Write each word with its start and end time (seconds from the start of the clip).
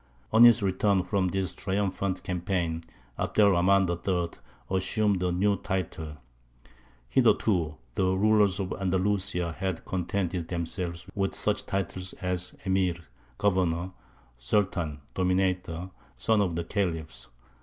On 0.33 0.45
his 0.45 0.63
return 0.63 1.03
from 1.03 1.27
this 1.27 1.53
triumphant 1.53 2.23
campaign, 2.23 2.83
Abd 3.19 3.37
er 3.39 3.51
Rahmān 3.51 3.85
III. 3.87 4.31
assumed 4.75 5.21
a 5.21 5.31
new 5.31 5.57
title. 5.57 6.17
Hitherto 7.07 7.75
the 7.93 8.07
rulers 8.17 8.59
of 8.59 8.73
Andalusia 8.79 9.51
had 9.51 9.85
contented 9.85 10.47
themselves 10.47 11.05
with 11.13 11.35
such 11.35 11.67
titles 11.67 12.13
as 12.13 12.55
Emīr 12.65 13.01
(governor), 13.37 13.91
Sultan 14.39 15.01
(dominator), 15.13 15.91
"son 16.17 16.41
of 16.41 16.55
the 16.55 16.63
Khalifs." 16.63 17.27